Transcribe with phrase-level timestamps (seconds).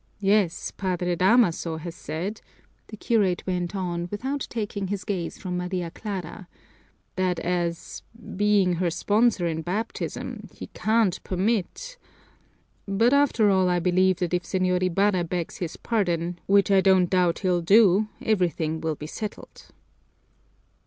[0.19, 2.41] "Yes, Padre Damaso has said,"
[2.87, 6.47] the curate went on, without taking his gaze from Maria Clara,
[7.17, 8.01] "that as
[8.35, 11.97] being her sponsor in baptism, he can't permit
[12.87, 17.07] but, after all, I believe that if Señor Ibarra begs his pardon, which I don't
[17.07, 19.67] doubt he'll do, everything will be settled."